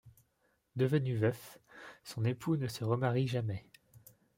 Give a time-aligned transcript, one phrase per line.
[0.75, 1.59] Devenu veuf,
[2.03, 3.67] son époux ne se remarie jamais.